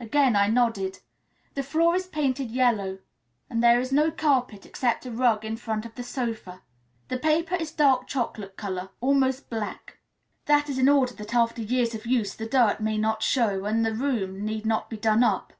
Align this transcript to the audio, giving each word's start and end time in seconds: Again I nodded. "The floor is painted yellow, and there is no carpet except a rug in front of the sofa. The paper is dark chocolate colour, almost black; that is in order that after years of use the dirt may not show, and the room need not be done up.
Again 0.00 0.34
I 0.34 0.46
nodded. 0.46 1.00
"The 1.52 1.62
floor 1.62 1.94
is 1.94 2.06
painted 2.06 2.50
yellow, 2.50 3.00
and 3.50 3.62
there 3.62 3.78
is 3.80 3.92
no 3.92 4.10
carpet 4.10 4.64
except 4.64 5.04
a 5.04 5.10
rug 5.10 5.44
in 5.44 5.58
front 5.58 5.84
of 5.84 5.94
the 5.94 6.02
sofa. 6.02 6.62
The 7.08 7.18
paper 7.18 7.54
is 7.56 7.70
dark 7.70 8.06
chocolate 8.06 8.56
colour, 8.56 8.88
almost 9.02 9.50
black; 9.50 9.98
that 10.46 10.70
is 10.70 10.78
in 10.78 10.88
order 10.88 11.12
that 11.12 11.34
after 11.34 11.60
years 11.60 11.94
of 11.94 12.06
use 12.06 12.34
the 12.34 12.46
dirt 12.46 12.80
may 12.80 12.96
not 12.96 13.22
show, 13.22 13.66
and 13.66 13.84
the 13.84 13.94
room 13.94 14.42
need 14.46 14.64
not 14.64 14.88
be 14.88 14.96
done 14.96 15.22
up. 15.22 15.52